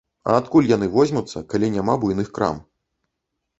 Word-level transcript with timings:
А 0.29 0.37
адкуль 0.37 0.69
яны 0.71 0.87
возьмуцца, 0.95 1.45
калі 1.53 1.71
няма 1.77 1.99
буйных 2.07 2.35
крам? 2.41 2.57